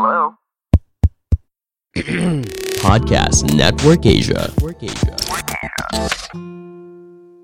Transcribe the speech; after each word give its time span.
Hello? 0.00 0.32
Podcast 2.88 3.44
Network 3.52 4.08
Asia. 4.08 4.48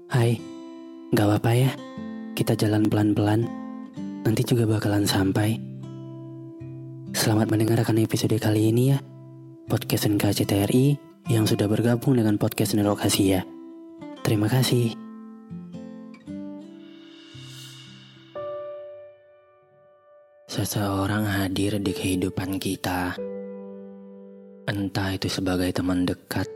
Hai, 0.08 0.40
gak 1.12 1.26
apa-apa 1.28 1.52
ya. 1.52 1.68
Kita 2.32 2.56
jalan 2.56 2.88
pelan-pelan. 2.88 3.44
Nanti 4.24 4.40
juga 4.48 4.64
bakalan 4.64 5.04
sampai. 5.04 5.60
Selamat 7.12 7.52
mendengarkan 7.52 8.00
episode 8.00 8.40
kali 8.40 8.72
ini 8.72 8.96
ya. 8.96 9.04
Podcast 9.68 10.08
NKCTRI 10.08 10.96
yang 11.28 11.44
sudah 11.44 11.68
bergabung 11.68 12.16
dengan 12.16 12.40
podcast 12.40 12.72
Nerokasia. 12.72 13.44
Terima 14.24 14.48
kasih. 14.48 15.05
Seseorang 20.56 21.28
hadir 21.28 21.76
di 21.84 21.92
kehidupan 21.92 22.56
kita. 22.56 23.12
Entah 24.64 25.12
itu 25.12 25.28
sebagai 25.28 25.68
teman 25.68 26.08
dekat, 26.08 26.48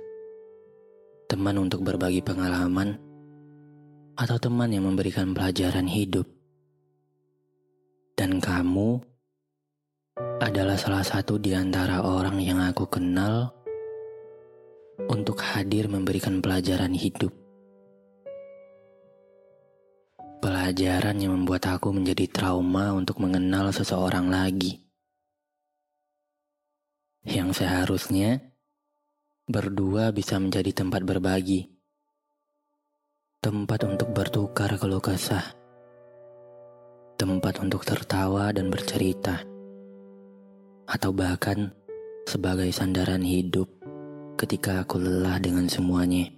teman 1.28 1.60
untuk 1.60 1.84
berbagi 1.84 2.24
pengalaman, 2.24 2.96
atau 4.16 4.40
teman 4.40 4.72
yang 4.72 4.88
memberikan 4.88 5.36
pelajaran 5.36 5.84
hidup. 5.84 6.24
Dan 8.16 8.40
kamu 8.40 9.04
adalah 10.40 10.80
salah 10.80 11.04
satu 11.04 11.36
di 11.36 11.52
antara 11.52 12.00
orang 12.00 12.40
yang 12.40 12.56
aku 12.56 12.88
kenal 12.88 13.52
untuk 15.12 15.44
hadir 15.44 15.92
memberikan 15.92 16.40
pelajaran 16.40 16.96
hidup. 16.96 17.39
Pelajaran 20.70 21.18
yang 21.18 21.34
membuat 21.34 21.66
aku 21.66 21.90
menjadi 21.90 22.30
trauma 22.30 22.94
untuk 22.94 23.18
mengenal 23.18 23.74
seseorang 23.74 24.30
lagi. 24.30 24.78
Yang 27.26 27.58
seharusnya 27.58 28.54
berdua 29.50 30.14
bisa 30.14 30.38
menjadi 30.38 30.70
tempat 30.70 31.02
berbagi. 31.02 31.74
Tempat 33.42 33.82
untuk 33.82 34.14
bertukar 34.14 34.78
keluh 34.78 35.02
kesah. 35.02 35.42
Tempat 37.18 37.66
untuk 37.66 37.82
tertawa 37.82 38.54
dan 38.54 38.70
bercerita. 38.70 39.42
Atau 40.86 41.10
bahkan 41.10 41.74
sebagai 42.30 42.70
sandaran 42.70 43.26
hidup 43.26 43.66
ketika 44.38 44.86
aku 44.86 45.02
lelah 45.02 45.42
dengan 45.42 45.66
semuanya. 45.66 46.30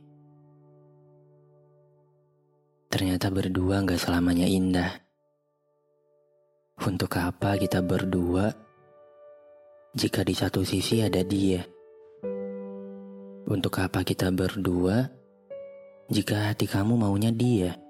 Ternyata 2.92 3.32
berdua 3.32 3.80
gak 3.88 3.96
selamanya 3.96 4.44
indah. 4.44 4.92
Untuk 6.84 7.16
apa 7.16 7.56
kita 7.56 7.80
berdua 7.80 8.52
jika 9.96 10.20
di 10.20 10.36
satu 10.36 10.60
sisi 10.60 11.00
ada 11.00 11.24
dia? 11.24 11.64
Untuk 13.48 13.81
apa 13.81 14.04
kita 14.04 14.28
berdua 14.28 15.08
jika 16.12 16.52
hati 16.52 16.69
kamu 16.69 17.00
maunya 17.00 17.32
dia? 17.32 17.81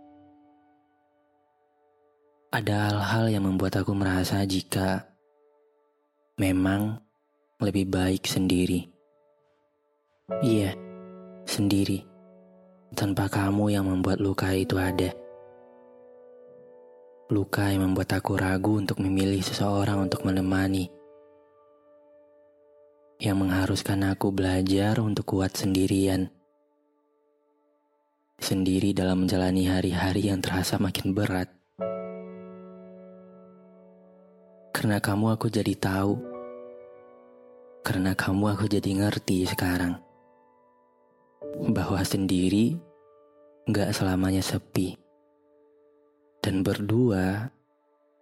Ada 2.54 2.94
hal-hal 2.94 3.26
yang 3.34 3.50
membuat 3.50 3.82
aku 3.82 3.98
merasa 3.98 4.38
jika 4.46 5.02
memang 6.38 7.02
lebih 7.58 7.90
baik 7.90 8.22
sendiri. 8.30 8.86
Iya, 10.46 10.78
sendiri 11.42 12.11
tanpa 12.92 13.28
kamu 13.32 13.72
yang 13.72 13.88
membuat 13.88 14.20
luka 14.20 14.52
itu 14.52 14.76
ada. 14.76 15.16
Luka 17.32 17.72
yang 17.72 17.88
membuat 17.88 18.12
aku 18.12 18.36
ragu 18.36 18.76
untuk 18.76 19.00
memilih 19.00 19.40
seseorang 19.40 20.04
untuk 20.04 20.28
menemani. 20.28 20.92
Yang 23.16 23.36
mengharuskan 23.40 24.12
aku 24.12 24.28
belajar 24.34 25.00
untuk 25.00 25.24
kuat 25.24 25.56
sendirian. 25.56 26.28
Sendiri 28.36 28.92
dalam 28.92 29.24
menjalani 29.24 29.64
hari-hari 29.70 30.28
yang 30.28 30.44
terasa 30.44 30.76
makin 30.76 31.16
berat. 31.16 31.48
Karena 34.74 34.98
kamu 34.98 35.38
aku 35.38 35.46
jadi 35.48 35.72
tahu. 35.78 36.14
Karena 37.86 38.12
kamu 38.12 38.44
aku 38.52 38.64
jadi 38.66 38.90
ngerti 38.98 39.46
sekarang 39.46 40.11
bahwa 41.72 42.02
sendiri 42.02 42.76
gak 43.70 43.94
selamanya 43.94 44.42
sepi, 44.42 44.98
dan 46.42 46.66
berdua 46.66 47.50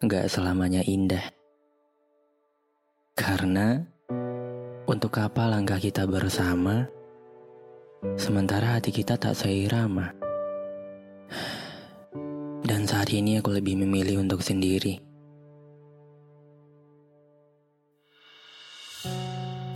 gak 0.05 0.29
selamanya 0.29 0.85
indah. 0.85 1.25
Karena 3.17 3.81
untuk 4.89 5.17
apa 5.21 5.45
langkah 5.49 5.77
kita 5.77 6.09
bersama, 6.09 6.89
sementara 8.17 8.81
hati 8.81 8.93
kita 8.93 9.21
tak 9.21 9.37
seirama. 9.37 10.17
Dan 12.61 12.87
saat 12.89 13.13
ini 13.13 13.41
aku 13.41 13.53
lebih 13.53 13.77
memilih 13.77 14.21
untuk 14.25 14.41
sendiri. 14.41 15.01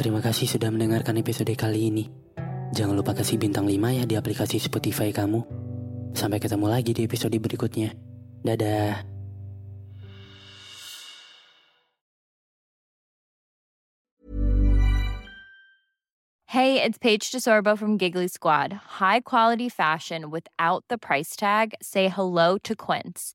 Terima 0.00 0.20
kasih 0.20 0.44
sudah 0.44 0.68
mendengarkan 0.68 1.16
episode 1.16 1.52
kali 1.56 1.88
ini. 1.88 2.23
Jangan 2.72 2.96
lupa 2.96 3.12
kasih 3.12 3.36
bintang 3.36 3.68
5 3.68 3.76
ya 3.92 4.04
di 4.08 4.16
aplikasi 4.16 4.56
Spotify 4.56 5.12
kamu. 5.12 5.44
Sampai 6.16 6.40
ketemu 6.40 6.70
lagi 6.70 6.96
di 6.96 7.04
episode 7.04 7.36
berikutnya. 7.36 7.92
Dadah. 8.40 9.14
Hey, 16.54 16.80
it's 16.80 16.98
Paige 16.98 17.32
DeSorbo 17.34 17.76
from 17.76 17.98
Giggly 17.98 18.28
Squad. 18.28 18.72
High 19.02 19.26
quality 19.26 19.68
fashion 19.68 20.30
without 20.30 20.84
the 20.86 20.96
price 20.96 21.34
tag. 21.34 21.74
Say 21.82 22.06
hello 22.06 22.58
to 22.62 22.76
Quince. 22.76 23.34